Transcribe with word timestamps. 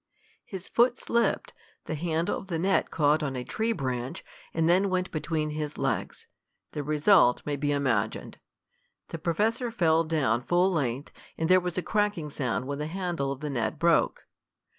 His 0.43 0.67
foot 0.67 0.97
slipped, 0.97 1.53
the 1.85 1.93
handle 1.93 2.35
of 2.35 2.47
the 2.47 2.57
net 2.57 2.89
caught 2.89 3.21
on 3.21 3.35
a 3.35 3.43
tree 3.43 3.71
branch, 3.71 4.25
and 4.51 4.67
then 4.67 4.89
went 4.89 5.11
between 5.11 5.51
his 5.51 5.77
legs. 5.77 6.25
The 6.71 6.81
result 6.81 7.43
may 7.45 7.55
be 7.55 7.71
imagined. 7.71 8.39
The 9.09 9.19
professor 9.19 9.69
fell 9.69 10.03
down 10.03 10.41
full 10.41 10.71
length, 10.71 11.11
and 11.37 11.47
there 11.47 11.59
was 11.61 11.77
a 11.77 11.83
cracking 11.83 12.31
sound 12.31 12.65
when 12.65 12.79
the 12.79 12.87
handle 12.87 13.31
of 13.31 13.41
the 13.41 13.51
net 13.51 13.77
broke. 13.77 14.25